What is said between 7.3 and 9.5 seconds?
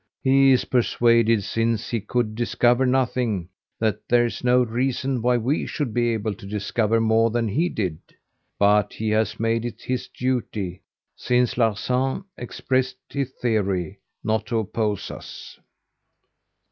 he did. But he has